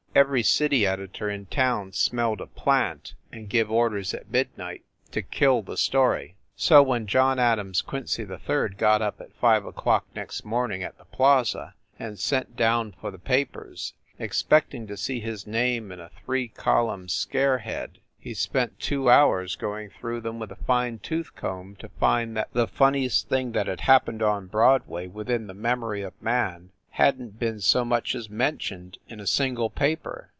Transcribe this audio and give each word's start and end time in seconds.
Every 0.13 0.43
city 0.43 0.85
editor 0.85 1.29
in 1.29 1.45
town 1.45 1.93
smelled 1.93 2.41
a 2.41 2.45
"plant" 2.45 3.13
and 3.31 3.47
give 3.47 3.71
orders 3.71 4.13
at 4.13 4.29
midnight 4.29 4.83
to 5.11 5.21
"kill" 5.21 5.61
the 5.61 5.77
story. 5.77 6.35
So 6.53 6.83
when 6.83 7.07
John 7.07 7.39
Adams 7.39 7.81
Quincy 7.81 8.25
3d 8.25 8.75
got 8.75 9.01
up 9.01 9.21
at 9.21 9.33
five 9.37 9.65
o 9.65 9.71
clock 9.71 10.05
next 10.13 10.43
morning 10.43 10.83
at 10.83 10.97
the 10.97 11.05
Plaza 11.05 11.75
and 11.97 12.19
sent 12.19 12.57
down 12.57 12.93
for 12.99 13.09
the 13.09 13.17
papers, 13.19 13.93
expecting 14.19 14.85
to 14.87 14.97
see 14.97 15.21
his 15.21 15.47
name 15.47 15.93
in 15.93 16.01
a 16.01 16.11
three 16.25 16.49
column 16.49 17.07
scare 17.07 17.59
head 17.59 17.99
he 18.19 18.33
spent 18.33 18.81
two 18.81 19.09
hours 19.09 19.55
going 19.55 19.91
through 19.91 20.19
them 20.19 20.39
with 20.39 20.51
a 20.51 20.57
fine 20.67 20.99
tooth 20.99 21.33
comb 21.37 21.77
to 21.77 21.87
find 21.87 22.35
that 22.35 22.51
the 22.51 22.67
funniest 22.67 23.29
thing 23.29 23.53
that 23.53 23.79
happened 23.79 24.21
on 24.21 24.47
Broadway 24.47 25.07
within 25.07 25.47
258 25.47 25.47
FIND 25.47 25.47
THE 25.47 25.53
WOMAN 25.53 25.55
the 25.55 25.69
memory 25.69 26.01
of 26.01 26.21
man 26.21 26.71
hadn 26.95 27.31
t 27.31 27.37
been 27.37 27.61
so 27.61 27.85
much 27.85 28.13
as 28.13 28.29
men 28.29 28.57
tioned 28.57 28.97
in 29.07 29.21
a 29.21 29.25
single 29.25 29.69
paper 29.69 30.29